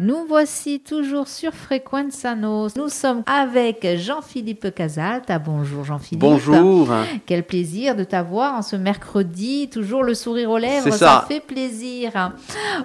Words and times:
Nous 0.00 0.24
voici 0.28 0.78
toujours 0.78 1.26
sur 1.26 1.52
Frequenzanos. 1.52 2.76
Nous 2.76 2.88
sommes 2.88 3.24
avec 3.26 3.84
Jean-Philippe 3.96 4.72
Casalta. 4.72 5.40
Bonjour 5.40 5.84
Jean-Philippe. 5.84 6.20
Bonjour. 6.20 6.88
Quel 7.26 7.42
plaisir 7.42 7.96
de 7.96 8.04
t'avoir 8.04 8.54
en 8.54 8.62
ce 8.62 8.76
mercredi, 8.76 9.68
toujours 9.68 10.04
le 10.04 10.14
sourire 10.14 10.50
aux 10.50 10.58
lèvres, 10.58 10.90
ça. 10.90 10.98
ça. 10.98 11.24
fait 11.26 11.40
plaisir. 11.40 12.32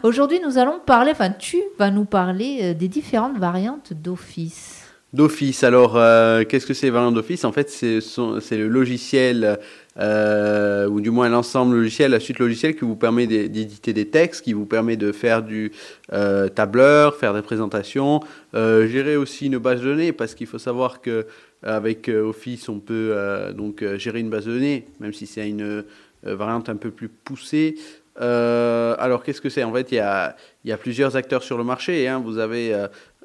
Aujourd'hui, 0.01 0.39
nous 0.43 0.57
allons 0.57 0.79
parler, 0.83 1.11
enfin 1.11 1.29
tu 1.29 1.61
vas 1.77 1.91
nous 1.91 2.05
parler 2.05 2.59
euh, 2.63 2.73
des 2.73 2.87
différentes 2.87 3.37
variantes 3.37 3.93
d'Office. 3.93 4.81
D'Office. 5.13 5.63
Alors, 5.63 5.95
euh, 5.95 6.43
qu'est-ce 6.43 6.65
que 6.65 6.73
c'est 6.73 6.89
variant 6.89 7.11
d'Office? 7.11 7.45
En 7.45 7.51
fait, 7.51 7.69
c'est 7.69 8.57
le 8.57 8.67
logiciel, 8.67 9.59
euh, 9.99 10.87
ou 10.87 11.01
du 11.01 11.11
moins 11.11 11.29
l'ensemble 11.29 11.75
logiciel, 11.75 12.11
la 12.11 12.19
suite 12.19 12.39
logicielle 12.39 12.75
qui 12.75 12.85
vous 12.85 12.95
permet 12.95 13.27
d'é- 13.27 13.49
d'éditer 13.49 13.93
des 13.93 14.07
textes, 14.09 14.43
qui 14.43 14.53
vous 14.53 14.65
permet 14.65 14.97
de 14.97 15.11
faire 15.11 15.43
du 15.43 15.71
euh, 16.11 16.47
tableur, 16.47 17.15
faire 17.15 17.33
des 17.33 17.41
présentations, 17.41 18.19
euh, 18.55 18.87
gérer 18.87 19.15
aussi 19.15 19.47
une 19.47 19.57
base 19.57 19.81
de 19.81 19.85
données, 19.85 20.11
parce 20.13 20.33
qu'il 20.35 20.47
faut 20.47 20.59
savoir 20.59 21.01
que 21.01 21.25
avec 21.61 22.09
Office, 22.09 22.67
on 22.67 22.79
peut 22.79 23.15
donc 23.55 23.85
gérer 23.95 24.19
une 24.19 24.29
base 24.29 24.45
de 24.45 24.51
données, 24.51 24.85
même 24.99 25.13
si 25.13 25.25
c'est 25.25 25.47
une 25.47 25.85
variante 26.23 26.67
un 26.67 26.75
peu 26.75 26.91
plus 26.91 27.07
poussée. 27.07 27.75
Alors, 28.17 29.23
qu'est-ce 29.23 29.39
que 29.39 29.47
c'est? 29.47 29.63
En 29.63 29.71
fait, 29.71 29.91
il 29.93 29.95
y 29.95 29.99
a, 29.99 30.35
y 30.65 30.73
a 30.73 30.77
plusieurs 30.77 31.15
acteurs 31.15 31.41
sur 31.41 31.57
le 31.57 31.63
marché. 31.63 32.05
hein. 32.09 32.21
Vous 32.21 32.37
avez 32.37 32.75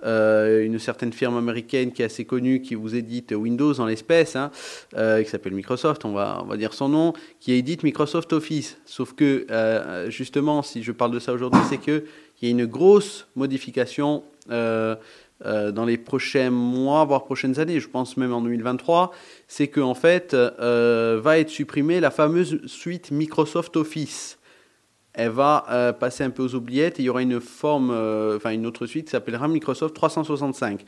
euh, 0.04 0.64
une 0.64 0.78
certaine 0.78 1.12
firme 1.12 1.36
américaine 1.36 1.92
qui 1.92 2.02
est 2.02 2.06
assez 2.06 2.24
connue, 2.24 2.62
qui 2.62 2.74
vous 2.74 2.94
édite 2.94 3.32
Windows 3.32 3.78
en 3.80 3.86
l'espèce, 3.86 4.36
hein, 4.36 4.50
euh, 4.96 5.22
qui 5.22 5.30
s'appelle 5.30 5.54
Microsoft, 5.54 6.04
on 6.04 6.12
va, 6.12 6.40
on 6.42 6.46
va 6.46 6.56
dire 6.56 6.74
son 6.74 6.88
nom, 6.88 7.12
qui 7.40 7.52
édite 7.52 7.82
Microsoft 7.82 8.32
Office. 8.32 8.78
Sauf 8.84 9.14
que, 9.14 9.46
euh, 9.50 10.10
justement, 10.10 10.62
si 10.62 10.82
je 10.82 10.92
parle 10.92 11.12
de 11.12 11.18
ça 11.18 11.32
aujourd'hui, 11.32 11.60
c'est 11.68 11.78
qu'il 11.78 12.02
y 12.42 12.46
a 12.46 12.50
une 12.50 12.66
grosse 12.66 13.26
modification 13.36 14.22
dans 15.44 15.84
les 15.84 15.98
prochains 15.98 16.50
mois, 16.50 17.04
voire 17.04 17.24
prochaines 17.24 17.60
années, 17.60 17.80
je 17.80 17.88
pense 17.88 18.16
même 18.16 18.32
en 18.32 18.40
2023, 18.40 19.12
c'est 19.46 19.68
qu'en 19.68 19.94
fait, 19.94 20.34
euh, 20.34 21.20
va 21.22 21.38
être 21.38 21.50
supprimée 21.50 22.00
la 22.00 22.10
fameuse 22.10 22.60
suite 22.66 23.10
Microsoft 23.10 23.76
Office 23.76 24.38
elle 25.18 25.30
va 25.30 25.66
euh, 25.68 25.92
passer 25.92 26.22
un 26.22 26.30
peu 26.30 26.44
aux 26.44 26.54
oubliettes 26.54 27.00
et 27.00 27.02
il 27.02 27.06
y 27.06 27.08
aura 27.08 27.22
une 27.22 27.40
forme, 27.40 27.90
euh, 27.90 28.36
enfin 28.36 28.50
une 28.50 28.64
autre 28.66 28.86
suite 28.86 29.06
qui 29.06 29.10
s'appellera 29.10 29.48
Microsoft 29.48 29.92
365. 29.92 30.84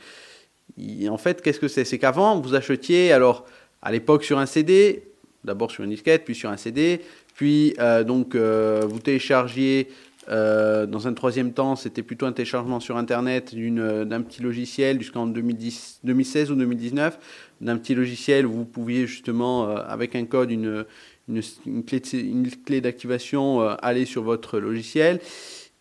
Et 0.79 1.09
en 1.09 1.17
fait, 1.17 1.41
qu'est-ce 1.41 1.59
que 1.59 1.67
c'est? 1.67 1.83
C'est 1.83 1.99
qu'avant, 1.99 2.39
vous 2.39 2.55
achetiez, 2.55 3.11
alors 3.11 3.45
à 3.81 3.91
l'époque 3.91 4.23
sur 4.23 4.39
un 4.39 4.45
CD, 4.45 5.03
d'abord 5.43 5.69
sur 5.69 5.83
une 5.83 5.89
disquette, 5.89 6.23
puis 6.23 6.33
sur 6.33 6.49
un 6.49 6.55
CD, 6.55 7.01
puis 7.35 7.75
euh, 7.79 8.05
donc 8.05 8.37
vous 8.37 8.99
téléchargiez 8.99 9.89
euh, 10.29 10.85
dans 10.85 11.07
un 11.07 11.13
troisième 11.13 11.51
temps, 11.51 11.75
c'était 11.75 12.03
plutôt 12.03 12.25
un 12.25 12.31
téléchargement 12.31 12.79
sur 12.79 12.97
Internet 12.97 13.55
d'une- 13.55 14.03
d'un 14.03 14.21
petit 14.21 14.41
logiciel 14.41 14.99
jusqu'en 14.99 15.25
2010 15.25 15.99
2016 16.03 16.51
ou 16.51 16.55
2019, 16.55 17.17
d'un 17.59 17.77
petit 17.77 17.95
logiciel 17.95 18.45
où 18.45 18.51
vous 18.53 18.65
pouviez 18.65 19.07
justement, 19.07 19.67
euh, 19.67 19.77
avec 19.87 20.15
un 20.15 20.25
code, 20.25 20.51
une, 20.51 20.85
une, 21.27 21.83
clé, 21.83 22.81
d'activation, 22.81 23.61
euh, 23.61 23.75
aller 23.81 24.05
sur 24.05 24.23
votre 24.23 24.59
logiciel. 24.59 25.19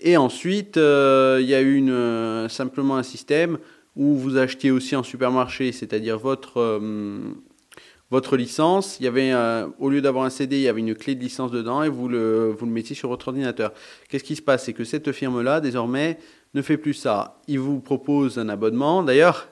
Et 0.00 0.16
ensuite, 0.16 0.76
euh, 0.78 1.38
il 1.42 1.48
y 1.48 1.54
a 1.54 1.60
eu 1.60 1.86
euh, 1.90 2.48
simplement 2.48 2.96
un 2.96 3.02
système 3.02 3.58
où 3.96 4.14
vous 4.16 4.38
achetiez 4.38 4.70
aussi 4.70 4.96
en 4.96 5.02
supermarché, 5.02 5.72
c'est-à-dire 5.72 6.18
votre, 6.18 6.58
euh, 6.58 7.20
votre 8.10 8.36
licence. 8.36 8.98
Il 9.00 9.04
y 9.04 9.06
avait, 9.06 9.32
au 9.78 9.88
lieu 9.88 10.00
d'avoir 10.00 10.24
un 10.24 10.30
CD, 10.30 10.56
il 10.56 10.62
y 10.62 10.68
avait 10.68 10.80
une 10.80 10.94
clé 10.94 11.14
de 11.14 11.20
licence 11.20 11.50
dedans 11.50 11.82
et 11.82 11.88
vous 11.88 12.08
le, 12.08 12.54
vous 12.56 12.66
le 12.66 12.72
mettiez 12.72 12.96
sur 12.96 13.08
votre 13.08 13.28
ordinateur. 13.28 13.72
Qu'est-ce 14.08 14.24
qui 14.24 14.36
se 14.36 14.42
passe? 14.42 14.64
C'est 14.64 14.72
que 14.72 14.84
cette 14.84 15.12
firme-là, 15.12 15.60
désormais, 15.60 16.18
ne 16.54 16.62
fait 16.62 16.76
plus 16.76 16.94
ça. 16.94 17.40
Il 17.46 17.60
vous 17.60 17.80
propose 17.80 18.38
un 18.38 18.48
abonnement. 18.48 19.02
D'ailleurs, 19.02 19.48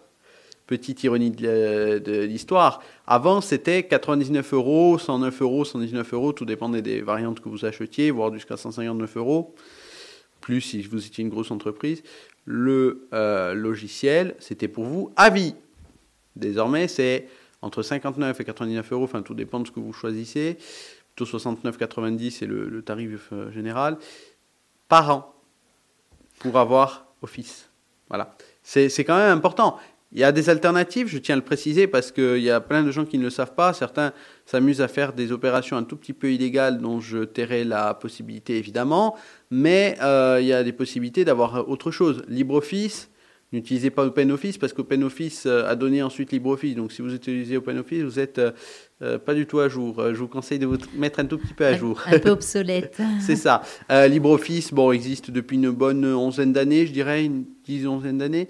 petite 0.66 1.02
ironie 1.02 1.30
de, 1.30 1.98
de 1.98 2.22
l'histoire, 2.24 2.82
avant 3.06 3.40
c'était 3.40 3.84
99 3.84 4.52
euros, 4.52 4.98
109 4.98 5.42
euros, 5.42 5.64
119 5.64 6.12
euros, 6.12 6.32
tout 6.32 6.44
dépendait 6.44 6.82
des 6.82 7.00
variantes 7.00 7.40
que 7.40 7.48
vous 7.48 7.64
achetiez, 7.64 8.10
voire 8.10 8.32
jusqu'à 8.34 8.58
159 8.58 9.16
euros, 9.16 9.54
plus 10.42 10.60
si 10.60 10.82
vous 10.82 11.06
étiez 11.06 11.22
une 11.22 11.30
grosse 11.30 11.50
entreprise. 11.50 12.02
Le 12.44 13.08
euh, 13.14 13.54
logiciel, 13.54 14.34
c'était 14.40 14.68
pour 14.68 14.84
vous 14.84 15.10
à 15.16 15.30
vie. 15.30 15.54
Désormais, 16.36 16.86
c'est 16.86 17.28
entre 17.62 17.82
59 17.82 18.40
et 18.40 18.44
99 18.44 18.92
euros, 18.92 19.04
enfin 19.04 19.22
tout 19.22 19.34
dépend 19.34 19.60
de 19.60 19.66
ce 19.66 19.72
que 19.72 19.80
vous 19.80 19.92
choisissez, 19.92 20.58
plutôt 21.14 21.38
69,90 21.38 22.30
c'est 22.30 22.46
le, 22.46 22.68
le 22.68 22.82
tarif 22.82 23.30
euh, 23.32 23.50
général, 23.52 23.98
par 24.88 25.10
an, 25.10 25.34
pour 26.38 26.56
avoir 26.58 27.06
Office. 27.22 27.68
Voilà. 28.08 28.34
C'est 28.62 29.04
quand 29.04 29.16
même 29.16 29.36
important. 29.36 29.78
Il 30.12 30.18
y 30.18 30.24
a 30.24 30.32
des 30.32 30.48
alternatives, 30.48 31.06
je 31.08 31.18
tiens 31.18 31.34
à 31.34 31.36
le 31.36 31.44
préciser, 31.44 31.86
parce 31.86 32.12
qu'il 32.12 32.38
y 32.38 32.50
a 32.50 32.60
plein 32.60 32.82
de 32.82 32.90
gens 32.90 33.04
qui 33.04 33.18
ne 33.18 33.24
le 33.24 33.30
savent 33.30 33.54
pas. 33.54 33.74
Certains 33.74 34.12
s'amusent 34.46 34.80
à 34.80 34.88
faire 34.88 35.12
des 35.12 35.32
opérations 35.32 35.76
un 35.76 35.82
tout 35.82 35.96
petit 35.96 36.14
peu 36.14 36.32
illégales 36.32 36.78
dont 36.78 37.00
je 37.00 37.24
tairai 37.24 37.64
la 37.64 37.92
possibilité 37.92 38.56
évidemment, 38.56 39.16
mais 39.50 39.98
euh, 40.00 40.38
il 40.40 40.46
y 40.46 40.54
a 40.54 40.64
des 40.64 40.72
possibilités 40.72 41.26
d'avoir 41.26 41.68
autre 41.68 41.90
chose. 41.90 42.22
LibreOffice, 42.28 43.10
n'utilisez 43.52 43.90
pas 43.90 44.04
OpenOffice 44.04 44.58
parce 44.58 44.72
qu'OpenOffice 44.72 45.44
euh, 45.46 45.66
a 45.68 45.74
donné 45.74 46.02
ensuite 46.02 46.32
LibreOffice. 46.32 46.74
Donc 46.76 46.92
si 46.92 47.02
vous 47.02 47.14
utilisez 47.14 47.56
OpenOffice, 47.56 48.02
vous 48.02 48.18
êtes 48.18 48.38
euh, 48.38 48.50
euh, 49.02 49.18
pas 49.18 49.34
du 49.34 49.46
tout 49.46 49.60
à 49.60 49.68
jour. 49.68 50.02
Je 50.12 50.18
vous 50.18 50.28
conseille 50.28 50.58
de 50.58 50.66
vous 50.66 50.76
mettre 50.96 51.20
un 51.20 51.24
tout 51.24 51.38
petit 51.38 51.54
peu 51.54 51.64
à 51.66 51.74
jour. 51.76 52.02
Un 52.06 52.18
peu 52.18 52.30
obsolète. 52.38 52.98
C'est 53.20 53.36
ça. 53.36 53.62
Euh, 53.90 54.06
LibreOffice, 54.08 54.72
bon, 54.72 54.92
existe 54.92 55.30
depuis 55.30 55.56
une 55.56 55.70
bonne 55.70 56.04
onzaine 56.04 56.52
d'années, 56.52 56.86
je 56.86 56.92
dirais, 56.92 57.24
une 57.24 57.44
dix 57.64 57.86
onzaine 57.86 58.18
d'années. 58.18 58.48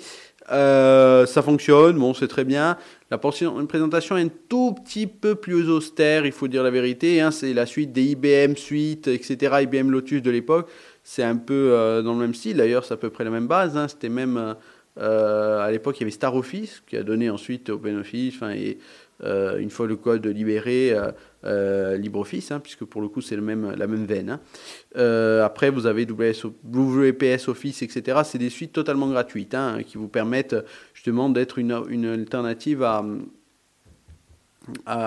Euh, 0.51 1.27
ça 1.27 1.43
fonctionne, 1.43 1.99
bon, 1.99 2.15
c'est 2.15 2.27
très 2.29 2.45
bien. 2.45 2.79
La 3.11 3.19
portion, 3.19 3.61
une 3.61 3.67
présentation 3.67 4.17
est 4.17 4.23
un 4.23 4.31
tout 4.49 4.75
petit 4.83 5.07
peu 5.07 5.35
plus 5.35 5.69
austère, 5.69 6.25
il 6.25 6.33
faut 6.33 6.49
dire 6.49 6.63
la 6.63 6.71
vérité. 6.71 7.21
hein. 7.21 7.31
c'est 7.31 7.53
la 7.53 7.67
suite 7.67 7.93
des 7.93 8.03
IBM 8.05 8.57
Suite, 8.57 9.09
etc., 9.09 9.57
IBM 9.63 9.91
Lotus 9.91 10.23
de 10.23 10.31
l'époque. 10.31 10.71
C'est 11.05 11.23
un 11.23 11.37
peu 11.37 12.01
dans 12.03 12.15
le 12.15 12.19
même 12.21 12.35
style, 12.35 12.57
d'ailleurs, 12.57 12.85
c'est 12.87 12.95
à 12.95 12.97
peu 12.97 13.11
près 13.11 13.25
la 13.25 13.31
même 13.31 13.47
base. 13.47 13.77
hein. 13.77 13.89
C'était 13.89 14.09
même, 14.09 14.55
euh, 14.99 15.61
à 15.61 15.71
l'époque, 15.71 15.97
il 15.99 16.01
y 16.01 16.05
avait 16.05 16.11
Star 16.11 16.35
Office, 16.35 16.83
qui 16.87 16.97
a 16.97 17.03
donné 17.03 17.31
ensuite 17.31 17.71
OpenOffice, 17.71 18.35
enfin, 18.37 18.51
et 18.51 18.79
euh, 19.25 19.59
une 19.59 19.71
fois 19.71 19.87
le 19.87 19.97
code 19.97 20.27
libéré, 20.27 20.93
euh, 20.93 21.11
euh, 21.45 21.97
LibreOffice, 21.97 22.53
hein, 22.53 22.61
puisque 22.61 22.85
pour 22.85 23.01
le 23.01 23.09
coup, 23.09 23.21
c'est 23.21 23.35
la 23.35 23.43
même 23.43 24.05
veine. 24.07 24.31
hein. 24.31 25.41
Après, 25.45 25.71
vous 25.71 25.87
avez 25.87 26.05
WS, 26.05 26.45
WPS 26.65 27.49
Office, 27.49 27.83
etc. 27.83 28.21
C'est 28.25 28.39
des 28.39 28.51
suites 28.51 28.73
totalement 28.73 29.09
gratuites 29.09 29.55
hein, 29.55 29.83
qui 29.85 29.99
vous 29.99 30.09
permettent 30.09 30.57
justement 30.95 31.29
d'être 31.29 31.59
une, 31.59 31.73
alternative 32.07 32.83
à, 32.83 33.05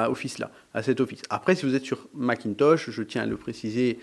Office 0.10 0.40
là, 0.40 0.52
à 0.74 0.84
cet 0.84 1.00
Office. 1.00 1.22
Après, 1.30 1.56
si 1.56 1.66
vous 1.66 1.76
êtes 1.76 1.86
sur 1.86 2.10
Macintosh, 2.14 2.90
je 2.90 3.04
tiens 3.04 3.24
à 3.24 3.26
le 3.26 3.38
préciser 3.38 4.00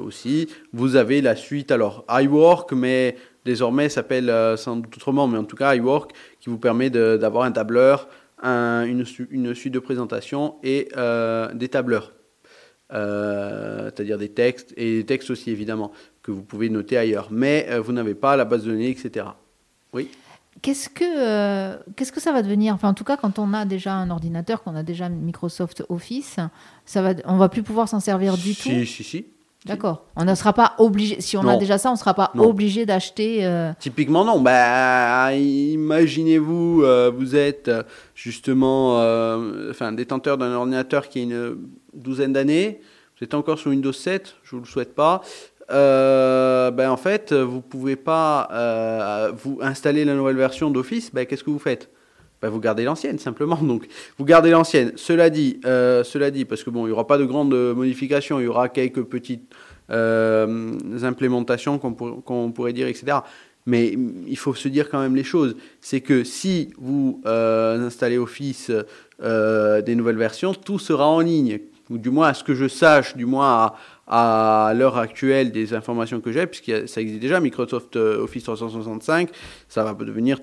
aussi, 0.00 0.48
vous 0.72 0.96
avez 0.96 1.20
la 1.20 1.36
suite 1.36 1.70
alors 1.70 2.06
iWork, 2.08 2.72
mais 2.72 3.16
désormais 3.44 3.88
s'appelle 3.88 4.30
euh, 4.30 4.56
sans 4.56 4.76
doute 4.76 4.96
autrement, 4.96 5.26
mais 5.28 5.38
en 5.38 5.44
tout 5.44 5.56
cas 5.56 5.74
iWork 5.74 6.12
qui 6.40 6.50
vous 6.50 6.58
permet 6.58 6.90
d'avoir 6.90 7.44
un 7.44 7.52
tableur, 7.52 8.08
un- 8.42 8.84
une, 8.84 9.04
su- 9.04 9.28
une 9.30 9.54
suite 9.54 9.74
de 9.74 9.78
présentation 9.78 10.56
et 10.62 10.88
euh, 10.96 11.52
des 11.54 11.68
tableurs. 11.68 12.12
Euh, 12.92 13.84
c'est-à-dire 13.84 14.18
des 14.18 14.30
textes 14.30 14.74
et 14.76 14.96
des 14.98 15.06
textes 15.06 15.30
aussi 15.30 15.50
évidemment 15.50 15.92
que 16.22 16.32
vous 16.32 16.42
pouvez 16.42 16.68
noter 16.68 16.96
ailleurs, 16.98 17.28
mais 17.30 17.66
euh, 17.70 17.80
vous 17.80 17.92
n'avez 17.92 18.14
pas 18.14 18.36
la 18.36 18.44
base 18.44 18.64
de 18.64 18.72
données, 18.72 18.90
etc. 18.90 19.26
Oui. 19.92 20.10
Qu'est-ce 20.62 20.88
que, 20.88 21.04
euh, 21.04 21.78
qu'est-ce 21.96 22.10
que 22.12 22.20
ça 22.20 22.32
va 22.32 22.42
devenir? 22.42 22.74
Enfin, 22.74 22.88
en 22.88 22.94
tout 22.94 23.04
cas, 23.04 23.16
quand 23.16 23.38
on 23.38 23.54
a 23.54 23.64
déjà 23.64 23.94
un 23.94 24.10
ordinateur, 24.10 24.62
qu'on 24.62 24.74
a 24.74 24.82
déjà 24.82 25.08
Microsoft 25.08 25.84
Office, 25.88 26.36
ça 26.84 27.00
va, 27.02 27.14
on 27.24 27.36
va 27.36 27.48
plus 27.48 27.62
pouvoir 27.62 27.88
s'en 27.88 28.00
servir 28.00 28.36
du 28.36 28.52
si, 28.54 28.62
tout? 28.80 28.84
Si, 28.84 29.04
si. 29.04 29.26
D'accord. 29.66 30.06
On 30.16 30.24
ne 30.24 30.34
sera 30.34 30.54
pas 30.54 30.72
obligé. 30.78 31.20
Si 31.20 31.36
on 31.36 31.46
a 31.46 31.56
déjà 31.58 31.76
ça, 31.76 31.90
on 31.90 31.92
ne 31.92 31.98
sera 31.98 32.14
pas 32.14 32.30
Non. 32.34 32.44
obligé 32.48 32.86
d'acheter. 32.86 33.44
euh, 33.44 33.72
Typiquement, 33.78 34.24
non. 34.24 34.40
Bah, 34.40 35.34
imaginez-vous, 35.34 36.82
euh, 36.82 37.10
vous 37.14 37.36
êtes 37.36 37.68
euh, 37.68 37.82
justement 38.14 39.00
euh, 39.00 39.70
enfin, 39.70 39.92
détenteur 39.92 40.38
d'un 40.38 40.52
ordinateur 40.54 41.08
qui 41.08 41.18
a 41.18 41.22
une 41.24 41.56
douzaine 41.92 42.32
d'années. 42.32 42.80
Vous 43.18 43.24
êtes 43.24 43.34
encore 43.34 43.58
sur 43.58 43.70
Windows 43.70 43.92
7, 43.92 44.34
je 44.44 44.56
ne 44.56 44.60
vous 44.60 44.64
le 44.64 44.70
souhaite 44.70 44.94
pas. 44.94 45.20
Ben, 45.68 46.90
en 46.90 46.96
fait, 46.96 47.32
vous 47.34 47.60
pouvez 47.60 47.96
pas 47.96 48.48
vous 49.36 49.58
installer 49.60 50.04
la 50.06 50.14
nouvelle 50.14 50.36
version 50.36 50.70
d'Office. 50.70 51.12
Ben, 51.12 51.26
Qu'est-ce 51.26 51.44
que 51.44 51.50
vous 51.50 51.58
faites? 51.58 51.90
Ben, 52.42 52.48
Vous 52.48 52.60
gardez 52.60 52.84
l'ancienne, 52.84 53.18
simplement. 53.18 53.56
Donc, 53.56 53.86
vous 54.18 54.24
gardez 54.24 54.50
l'ancienne. 54.50 54.92
Cela 54.96 55.30
dit, 55.30 55.60
euh, 55.64 56.04
cela 56.04 56.30
dit, 56.30 56.44
parce 56.44 56.62
que 56.64 56.70
bon, 56.70 56.84
il 56.86 56.88
n'y 56.88 56.92
aura 56.92 57.06
pas 57.06 57.18
de 57.18 57.24
grandes 57.24 57.54
modifications, 57.74 58.40
il 58.40 58.44
y 58.44 58.48
aura 58.48 58.68
quelques 58.68 59.02
petites 59.04 59.52
euh, 59.90 60.72
implémentations 61.02 61.78
qu'on 61.78 61.92
pour- 61.94 62.22
qu'on 62.24 62.52
pourrait 62.52 62.72
dire, 62.72 62.86
etc. 62.86 63.18
Mais 63.66 63.94
il 64.26 64.38
faut 64.38 64.54
se 64.54 64.68
dire 64.68 64.88
quand 64.88 65.00
même 65.00 65.14
les 65.16 65.24
choses. 65.24 65.56
C'est 65.80 66.00
que 66.00 66.24
si 66.24 66.70
vous 66.78 67.20
euh, 67.26 67.86
installez 67.86 68.16
Office 68.18 68.70
des 69.20 69.94
nouvelles 69.94 70.16
versions, 70.16 70.54
tout 70.54 70.78
sera 70.78 71.06
en 71.06 71.20
ligne. 71.20 71.60
Ou 71.90 71.98
du 71.98 72.08
moins, 72.08 72.28
à 72.28 72.34
ce 72.34 72.44
que 72.44 72.54
je 72.54 72.68
sache, 72.68 73.16
du 73.16 73.26
moins 73.26 73.48
à, 73.48 73.74
à 74.12 74.72
l'heure 74.74 74.98
actuelle 74.98 75.52
des 75.52 75.72
informations 75.72 76.20
que 76.20 76.32
j'ai, 76.32 76.46
puisque 76.48 76.88
ça 76.88 77.00
existe 77.00 77.20
déjà, 77.20 77.38
Microsoft 77.38 77.94
euh, 77.94 78.24
Office 78.24 78.42
365, 78.42 79.30
ça 79.68 79.84
va 79.84 79.94
devenir 79.94 80.40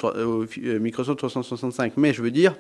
Microsoft 0.80 1.20
365. 1.20 1.94
Mais 1.98 2.14
je 2.14 2.22
veux 2.22 2.32
dire, 2.32 2.56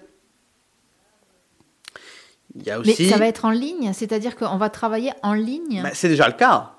il 2.55 2.63
y 2.63 2.71
a 2.71 2.79
aussi... 2.79 2.95
Mais 2.99 3.09
ça 3.09 3.17
va 3.17 3.25
être 3.25 3.45
en 3.45 3.51
ligne, 3.51 3.93
c'est-à-dire 3.93 4.35
qu'on 4.35 4.57
va 4.57 4.69
travailler 4.69 5.11
en 5.23 5.33
ligne? 5.33 5.81
Ben, 5.81 5.91
C'est 5.93 6.09
déjà 6.09 6.27
le 6.27 6.33
cas. 6.33 6.73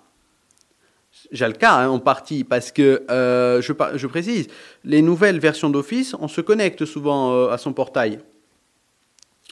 J'ai 1.32 1.46
le 1.46 1.54
cas 1.54 1.72
hein, 1.72 1.88
en 1.88 1.98
partie 1.98 2.44
parce 2.44 2.70
que, 2.70 3.04
euh, 3.10 3.62
je, 3.62 3.72
je, 3.94 4.06
précise, 4.06 4.48
les 4.84 5.00
nouvelles 5.00 5.38
versions 5.38 5.70
d'Office, 5.70 6.14
on 6.20 6.28
se 6.28 6.42
connecte 6.42 6.84
souvent 6.84 7.32
euh, 7.32 7.48
à 7.48 7.56
son 7.56 7.72
portail. 7.72 8.20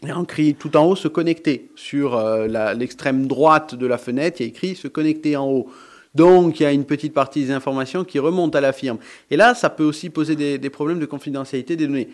Et 0.04 0.12
on 0.12 0.24
écrit 0.24 0.54
tout 0.54 0.76
en 0.76 0.84
haut 0.84 0.96
se 0.96 1.08
connecter. 1.08 1.70
Sur 1.74 2.16
euh, 2.16 2.74
l'extrême 2.74 3.26
droite 3.26 3.74
de 3.74 3.86
la 3.86 3.96
fenêtre, 3.96 4.40
il 4.40 4.42
y 4.44 4.46
a 4.46 4.48
écrit 4.48 4.76
se 4.76 4.88
connecter 4.88 5.36
en 5.36 5.48
haut. 5.48 5.68
Donc, 6.14 6.60
il 6.60 6.64
y 6.64 6.66
a 6.66 6.72
une 6.72 6.84
petite 6.84 7.14
partie 7.14 7.44
des 7.44 7.50
informations 7.50 8.04
qui 8.04 8.18
remontent 8.18 8.56
à 8.56 8.60
la 8.60 8.72
firme. 8.72 8.98
Et 9.30 9.36
là, 9.36 9.54
ça 9.54 9.70
peut 9.70 9.84
aussi 9.84 10.10
poser 10.10 10.34
des, 10.58 10.70
problèmes 10.70 10.98
de 10.98 11.06
confidentialité 11.06 11.76
des 11.76 11.86
données. 11.86 12.08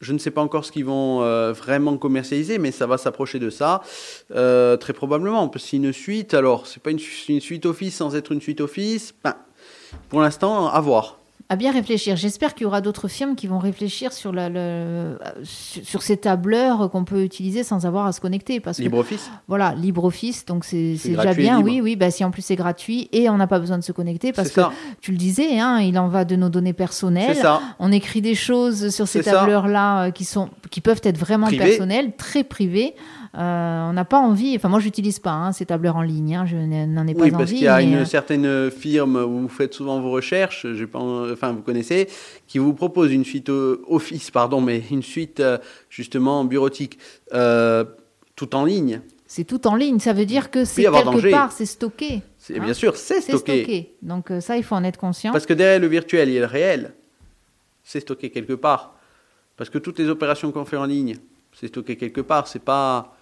Je 0.00 0.12
ne 0.12 0.18
sais 0.18 0.30
pas 0.30 0.42
encore 0.42 0.64
ce 0.64 0.72
qu'ils 0.72 0.84
vont 0.84 1.22
euh, 1.22 1.52
vraiment 1.52 1.96
commercialiser, 1.96 2.58
mais 2.58 2.70
ça 2.70 2.86
va 2.86 2.98
s'approcher 2.98 3.38
de 3.38 3.50
ça, 3.50 3.82
euh, 4.34 4.76
très 4.76 4.92
probablement. 4.92 5.48
Parce 5.48 5.72
une 5.72 5.92
suite, 5.92 6.34
alors, 6.34 6.66
c'est 6.66 6.82
pas 6.82 6.90
une, 6.90 7.00
une, 7.28 7.40
suite 7.40 7.66
Office 7.66 7.96
sans 7.96 8.14
être 8.14 8.32
une 8.32 8.40
suite 8.40 8.60
Office, 8.60 9.14
ben, 9.24 9.34
pour 10.08 10.20
l'instant, 10.20 10.68
à 10.68 10.80
voir 10.80 11.18
à 11.50 11.56
bien 11.56 11.72
réfléchir. 11.72 12.16
J'espère 12.16 12.54
qu'il 12.54 12.64
y 12.64 12.66
aura 12.66 12.82
d'autres 12.82 13.08
firmes 13.08 13.34
qui 13.34 13.46
vont 13.46 13.58
réfléchir 13.58 14.12
sur, 14.12 14.32
la, 14.32 14.50
sur 15.42 16.02
ces 16.02 16.18
tableurs 16.18 16.90
qu'on 16.90 17.04
peut 17.04 17.22
utiliser 17.22 17.64
sans 17.64 17.86
avoir 17.86 18.06
à 18.06 18.12
se 18.12 18.20
connecter. 18.20 18.60
Parce 18.60 18.78
LibreOffice 18.78 19.30
Voilà, 19.48 19.74
LibreOffice, 19.74 20.44
donc 20.44 20.64
c'est 20.64 20.96
déjà 21.02 21.32
bien. 21.32 21.60
Oui, 21.60 21.80
oui, 21.80 21.96
bah, 21.96 22.10
si 22.10 22.22
en 22.22 22.30
plus 22.30 22.42
c'est 22.42 22.56
gratuit 22.56 23.08
et 23.12 23.30
on 23.30 23.38
n'a 23.38 23.46
pas 23.46 23.58
besoin 23.58 23.78
de 23.78 23.84
se 23.84 23.92
connecter 23.92 24.32
parce 24.32 24.50
que 24.50 24.60
tu 25.00 25.10
le 25.10 25.16
disais, 25.16 25.58
hein, 25.58 25.80
il 25.80 25.98
en 25.98 26.08
va 26.08 26.24
de 26.24 26.36
nos 26.36 26.50
données 26.50 26.74
personnelles. 26.74 27.36
Ça. 27.36 27.62
On 27.78 27.92
écrit 27.92 28.20
des 28.20 28.34
choses 28.34 28.90
sur 28.90 29.08
ces 29.08 29.22
tableurs-là 29.22 30.06
euh, 30.06 30.10
qui, 30.10 30.24
sont, 30.24 30.50
qui 30.70 30.80
peuvent 30.80 31.00
être 31.02 31.18
vraiment 31.18 31.48
personnelles, 31.48 32.12
très 32.16 32.44
privées. 32.44 32.94
Euh, 33.34 33.90
on 33.90 33.92
n'a 33.92 34.04
pas 34.06 34.18
envie, 34.18 34.56
enfin 34.56 34.68
moi 34.68 34.80
j'utilise 34.80 35.18
pas 35.18 35.32
hein, 35.32 35.52
ces 35.52 35.66
tableurs 35.66 35.96
en 35.96 36.02
ligne, 36.02 36.34
hein, 36.34 36.46
je 36.46 36.56
n'en 36.56 37.06
ai 37.06 37.14
pas 37.14 37.22
envie. 37.22 37.30
Oui, 37.30 37.36
parce 37.36 37.50
qu'il 37.50 37.62
y 37.62 37.68
a 37.68 37.82
une 37.82 37.96
euh, 37.96 38.04
certaine 38.06 38.70
firme 38.70 39.16
où 39.16 39.40
vous 39.40 39.48
faites 39.48 39.74
souvent 39.74 40.00
vos 40.00 40.10
recherches, 40.10 40.66
pas, 40.86 40.98
enfin 40.98 41.52
vous 41.52 41.60
connaissez, 41.60 42.08
qui 42.46 42.58
vous 42.58 42.72
propose 42.72 43.12
une 43.12 43.24
suite 43.24 43.50
Office, 43.50 44.30
pardon, 44.30 44.62
mais 44.62 44.82
une 44.90 45.02
suite 45.02 45.40
euh, 45.40 45.58
justement 45.90 46.44
bureautique, 46.44 46.98
tout 47.30 48.54
en 48.54 48.64
ligne. 48.64 49.02
C'est 49.26 49.44
tout 49.44 49.66
en 49.66 49.74
ligne, 49.74 49.98
ça 49.98 50.14
veut 50.14 50.24
dire 50.24 50.50
que 50.50 50.64
c'est 50.64 50.84
quelque 50.84 51.30
part, 51.30 51.52
c'est 51.52 51.66
stocké. 51.66 52.22
Hein. 52.50 52.64
bien 52.64 52.72
sûr, 52.72 52.96
c'est 52.96 53.20
stocké. 53.20 53.62
stocké. 53.62 53.94
Donc 54.00 54.32
ça, 54.40 54.56
il 54.56 54.62
faut 54.62 54.74
en 54.74 54.84
être 54.84 54.98
conscient. 54.98 55.32
Parce 55.32 55.44
que 55.44 55.52
derrière 55.52 55.80
le 55.80 55.86
virtuel, 55.86 56.30
il 56.30 56.34
y 56.34 56.38
a 56.38 56.40
le 56.40 56.46
réel. 56.46 56.94
C'est 57.84 58.00
stocké 58.00 58.30
quelque 58.30 58.54
part. 58.54 58.94
Parce 59.58 59.68
que 59.68 59.76
toutes 59.76 59.98
les 59.98 60.08
opérations 60.08 60.50
qu'on 60.50 60.64
fait 60.64 60.78
en 60.78 60.86
ligne, 60.86 61.16
c'est 61.52 61.66
stocké 61.66 61.96
quelque 61.96 62.22
part. 62.22 62.48
C'est 62.48 62.62
pas 62.62 63.17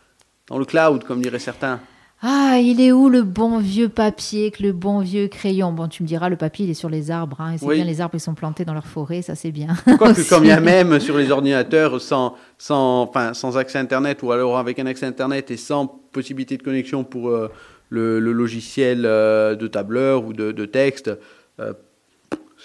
dans 0.49 0.59
le 0.59 0.65
cloud, 0.65 1.05
comme 1.05 1.21
diraient 1.21 1.39
certains. 1.39 1.81
Ah, 2.23 2.59
il 2.59 2.81
est 2.81 2.93
où 2.93 3.11
le 3.11 3.23
bon 3.23 3.59
vieux 3.59 3.91
papier, 3.91 4.51
le 4.61 4.73
bon 4.73 5.01
vieux 5.01 5.29
crayon? 5.29 5.73
Bon, 5.73 5.87
tu 5.87 6.03
me 6.03 6.09
diras, 6.09 6.31
le 6.31 6.37
papier, 6.37 6.65
il 6.65 6.71
est 6.71 6.75
sur 6.75 6.89
les 6.89 7.11
arbres. 7.11 7.41
Hein, 7.43 7.53
et 7.53 7.59
c'est 7.59 7.67
bien, 7.67 7.85
les 7.85 8.01
arbres, 8.01 8.15
ils 8.15 8.21
sont 8.21 8.35
plantés 8.35 8.65
dans 8.65 8.73
leur 8.73 8.87
forêt, 8.87 9.21
ça 9.21 9.35
c'est 9.35 9.51
bien. 9.51 9.69
Quoique, 9.99 10.23
quand 10.29 10.41
bien 10.43 10.61
même 10.61 10.99
sur 10.99 11.19
les 11.19 11.31
ordinateurs, 11.31 12.01
sans, 12.01 12.35
sans, 12.57 13.03
enfin, 13.03 13.35
sans 13.35 13.59
accès 13.59 13.79
Internet, 13.79 14.23
ou 14.23 14.33
alors 14.33 14.57
avec 14.57 14.79
un 14.79 14.87
accès 14.87 15.05
Internet 15.05 15.51
et 15.51 15.59
sans 15.59 15.87
possibilité 15.87 16.57
de 16.57 16.63
connexion 16.63 17.05
pour 17.05 17.29
euh, 17.29 17.51
le, 17.91 18.19
logiciel 18.19 19.05
euh, 19.05 19.55
de 19.55 19.67
tableur 19.67 20.25
ou 20.25 20.33
de, 20.33 20.65
texte, 20.65 21.11
euh, 21.61 21.73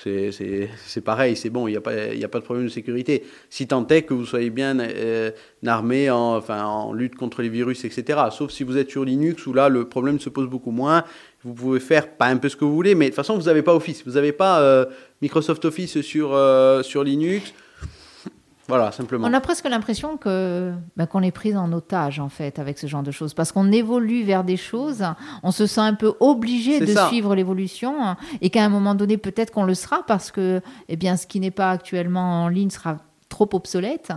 c'est 0.04 1.02
pareil, 1.04 1.36
c'est 1.36 1.50
bon, 1.50 1.68
il 1.68 1.72
n'y 1.72 1.78
a, 1.78 1.82
pas, 1.82 1.92
a 1.92 2.28
pas 2.28 2.40
de 2.40 2.44
problème 2.44 2.66
de 2.66 2.72
sécurité. 2.72 3.24
Si 3.50 3.68
tant 3.68 3.86
est 3.88 4.04
que 4.04 4.14
vous 4.14 4.26
soyez 4.26 4.50
bien 4.50 4.80
euh, 4.80 5.32
armé 5.66 6.10
en, 6.10 6.36
enfin, 6.38 6.64
en 6.64 6.94
lutte 6.94 7.16
contre 7.16 7.42
les 7.42 7.50
virus, 7.50 7.86
etc. 7.86 8.20
Sauf 8.32 8.52
si 8.52 8.64
vous 8.64 8.78
êtes 8.78 8.90
sur 8.90 9.06
Linux, 9.06 9.46
où 9.46 9.54
là, 9.54 9.70
le 9.70 9.88
problème 9.88 10.20
se 10.20 10.30
pose 10.30 10.48
beaucoup 10.48 10.72
moins. 10.72 11.04
Vous 11.44 11.54
pouvez 11.54 11.80
faire 11.80 12.10
pas 12.10 12.28
un 12.28 12.38
peu 12.38 12.50
ce 12.50 12.56
que 12.56 12.66
vous 12.66 12.74
voulez, 12.74 12.96
mais 12.96 13.06
de 13.06 13.10
toute 13.10 13.16
façon, 13.16 13.38
vous 13.38 13.46
n'avez 13.46 13.62
pas 13.62 13.76
Office. 13.76 14.04
Vous 14.06 14.14
n'avez 14.14 14.32
pas 14.32 14.62
euh, 14.62 14.86
Microsoft 15.22 15.66
Office 15.66 16.02
sur, 16.02 16.34
euh, 16.34 16.84
sur 16.84 17.04
Linux. 17.04 17.54
Voilà, 18.72 18.94
simplement. 18.94 19.28
On 19.28 19.34
a 19.34 19.42
presque 19.42 19.68
l'impression 19.68 20.16
que 20.16 20.72
ben, 20.96 21.06
qu'on 21.06 21.22
est 21.24 21.32
pris 21.32 21.58
en 21.58 21.74
otage 21.74 22.22
en 22.22 22.30
fait 22.30 22.58
avec 22.58 22.80
ce 22.80 22.88
genre 22.88 23.04
de 23.04 23.12
choses 23.12 23.34
parce 23.34 23.52
qu'on 23.52 23.70
évolue 23.70 24.24
vers 24.24 24.46
des 24.46 24.56
choses, 24.56 25.04
on 25.44 25.52
se 25.52 25.68
sent 25.68 25.82
un 25.82 25.94
peu 25.94 26.14
obligé 26.22 26.80
de 26.80 26.96
suivre 27.10 27.36
l'évolution 27.36 28.16
et 28.40 28.50
qu'à 28.50 28.64
un 28.64 28.70
moment 28.70 28.96
donné 28.96 29.18
peut-être 29.18 29.52
qu'on 29.52 29.66
le 29.66 29.74
sera 29.74 30.04
parce 30.04 30.32
que 30.32 30.62
eh 30.88 30.96
bien 30.96 31.18
ce 31.18 31.28
qui 31.28 31.42
n'est 31.42 31.52
pas 31.52 31.70
actuellement 31.72 32.46
en 32.46 32.48
ligne 32.48 32.70
sera 32.70 33.00
trop 33.28 33.50
obsolète. 33.52 34.14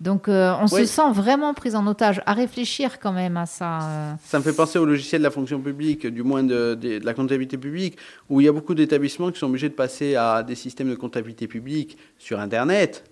Donc 0.00 0.26
euh, 0.26 0.54
on 0.58 0.68
se 0.68 0.86
sent 0.86 1.12
vraiment 1.12 1.52
pris 1.52 1.74
en 1.74 1.86
otage. 1.86 2.22
À 2.24 2.32
réfléchir 2.32 3.00
quand 3.00 3.12
même 3.12 3.36
à 3.36 3.44
ça. 3.44 3.82
Euh. 3.82 4.12
Ça 4.24 4.38
me 4.38 4.42
fait 4.42 4.54
penser 4.54 4.78
au 4.78 4.86
logiciel 4.86 5.20
de 5.20 5.24
la 5.24 5.30
fonction 5.30 5.60
publique, 5.60 6.06
du 6.06 6.22
moins 6.22 6.42
de, 6.42 6.74
de 6.74 6.98
la 7.04 7.12
comptabilité 7.12 7.58
publique, 7.58 7.98
où 8.30 8.40
il 8.40 8.44
y 8.44 8.48
a 8.48 8.52
beaucoup 8.52 8.74
d'établissements 8.74 9.30
qui 9.30 9.38
sont 9.38 9.48
obligés 9.48 9.68
de 9.68 9.74
passer 9.74 10.16
à 10.16 10.42
des 10.42 10.54
systèmes 10.54 10.88
de 10.88 10.94
comptabilité 10.94 11.46
publique 11.46 11.98
sur 12.16 12.40
Internet 12.40 13.04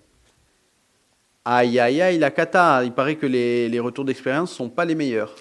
aïe 1.55 1.79
aïe 1.79 2.01
aïe 2.01 2.17
la 2.19 2.31
cata. 2.31 2.83
Il 2.83 2.91
paraît 2.91 3.15
que 3.15 3.25
les, 3.25 3.69
les 3.69 3.79
retours 3.79 4.05
d'expérience 4.05 4.51
sont 4.51 4.69
pas 4.69 4.85
les 4.85 4.95
meilleurs. 4.95 5.33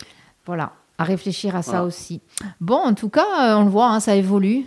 Voilà, 0.45 0.73
à 0.99 1.05
réfléchir 1.05 1.57
à 1.57 1.63
ça 1.63 1.83
aussi. 1.83 2.21
Bon, 2.61 2.77
en 2.77 2.95
tout 2.95 3.09
cas, 3.09 3.51
euh, 3.51 3.57
on 3.57 3.65
le 3.65 3.71
voit, 3.71 3.89
hein, 3.89 4.01
ça 4.01 4.15
évolue. 4.15 4.65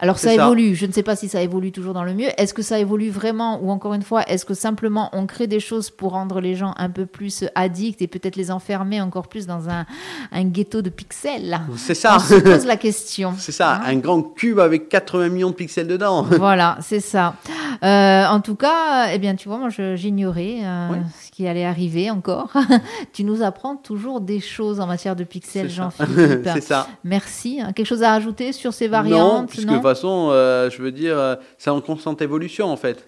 Alors 0.00 0.18
ça 0.18 0.34
évolue, 0.34 0.74
je 0.74 0.86
ne 0.86 0.92
sais 0.92 1.04
pas 1.04 1.14
si 1.14 1.28
ça 1.28 1.40
évolue 1.40 1.70
toujours 1.70 1.94
dans 1.94 2.02
le 2.02 2.14
mieux. 2.14 2.28
Est-ce 2.36 2.52
que 2.52 2.62
ça 2.62 2.80
évolue 2.80 3.10
vraiment 3.10 3.60
ou 3.62 3.70
encore 3.70 3.94
une 3.94 4.02
fois, 4.02 4.22
est-ce 4.28 4.44
que 4.44 4.54
simplement 4.54 5.08
on 5.12 5.26
crée 5.26 5.46
des 5.46 5.60
choses 5.60 5.90
pour 5.90 6.12
rendre 6.12 6.40
les 6.40 6.56
gens 6.56 6.74
un 6.78 6.90
peu 6.90 7.06
plus 7.06 7.44
addicts 7.54 8.02
et 8.02 8.08
peut-être 8.08 8.34
les 8.34 8.50
enfermer 8.50 9.00
encore 9.00 9.28
plus 9.28 9.46
dans 9.46 9.68
un, 9.68 9.86
un 10.32 10.44
ghetto 10.44 10.82
de 10.82 10.90
pixels? 10.90 11.60
C'est 11.76 11.94
ça. 11.94 12.16
On 12.16 12.18
se 12.18 12.34
pose 12.34 12.66
la 12.66 12.76
question. 12.76 13.34
C'est 13.38 13.52
ça, 13.52 13.76
hein 13.76 13.80
un 13.84 13.96
grand 13.96 14.22
cube 14.22 14.58
avec 14.58 14.88
80 14.88 15.28
millions 15.28 15.50
de 15.50 15.54
pixels 15.54 15.86
dedans. 15.86 16.26
Voilà, 16.44 16.76
c'est 16.80 17.00
ça. 17.00 17.36
Euh, 17.82 18.26
en 18.26 18.40
tout 18.40 18.54
cas, 18.56 19.08
eh 19.12 19.18
bien, 19.18 19.34
tu 19.34 19.48
vois, 19.48 19.56
moi 19.58 19.68
j'ignorais 19.94 20.58
euh, 20.62 20.88
ce 21.22 21.30
qui 21.30 21.46
allait 21.46 21.64
arriver 21.64 22.10
encore. 22.10 22.52
tu 23.12 23.24
nous 23.24 23.42
apprends 23.42 23.76
toujours 23.76 24.20
des 24.20 24.40
choses 24.40 24.80
en 24.80 24.86
matière 24.86 25.16
de 25.16 25.24
pixels, 25.24 25.70
Jean-Philippe. 25.70 26.46
c'est 26.52 26.60
ça. 26.60 26.88
Merci. 27.04 27.60
Quelque 27.74 27.86
chose 27.86 28.02
à 28.02 28.12
ajouter 28.12 28.52
sur 28.52 28.74
ces 28.74 28.88
variantes? 28.88 29.56
Non, 29.64 29.74
non? 29.74 29.93
Façon, 29.94 30.28
euh, 30.30 30.70
je 30.70 30.82
veux 30.82 30.92
dire, 30.92 31.18
euh, 31.18 31.36
c'est 31.58 31.70
en 31.70 31.80
constante 31.80 32.22
évolution 32.22 32.66
en 32.66 32.76
fait. 32.76 33.06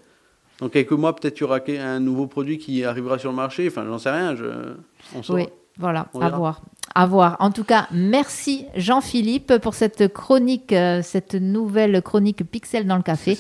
Dans 0.61 0.69
quelques 0.69 0.93
mois, 0.93 1.15
peut-être 1.15 1.39
il 1.39 1.43
y 1.43 1.45
aura 1.45 1.59
un 1.69 2.01
nouveau 2.01 2.27
produit 2.27 2.59
qui 2.59 2.85
arrivera 2.85 3.19
sur 3.19 3.31
le 3.31 3.37
marché. 3.37 3.67
Enfin, 3.69 3.85
j'en 3.87 3.99
sais 3.99 4.11
rien. 4.11 4.35
Je... 4.35 4.45
oui, 5.29 5.49
voilà, 5.79 6.07
à 6.21 6.31
voir. 6.31 6.63
À 6.95 7.07
voir. 7.07 7.37
En 7.41 7.51
tout 7.51 7.65
cas, 7.65 7.87
merci 7.91 8.65
Jean-Philippe 8.75 9.59
pour 9.59 9.75
cette 9.75 10.13
chronique, 10.13 10.73
euh, 10.73 11.03
cette 11.03 11.35
nouvelle 11.35 12.01
chronique 12.01 12.43
Pixel 12.51 12.87
dans 12.87 12.97
le 12.97 13.03
café. 13.03 13.37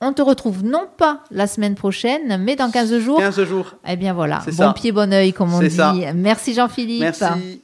On 0.00 0.12
te 0.12 0.22
retrouve 0.22 0.64
non 0.64 0.86
pas 0.96 1.24
la 1.30 1.46
semaine 1.46 1.74
prochaine, 1.74 2.42
mais 2.42 2.56
dans 2.56 2.70
15 2.70 2.98
jours. 3.00 3.18
15 3.18 3.44
jours. 3.44 3.74
Eh 3.86 3.96
bien 3.96 4.14
voilà, 4.14 4.40
bon 4.56 4.72
pied, 4.72 4.92
bon 4.92 5.12
oeil, 5.12 5.32
comme 5.32 5.52
on 5.52 5.60
dit. 5.60 5.76
Merci 6.14 6.54
Jean-Philippe. 6.54 7.00
Merci. 7.00 7.58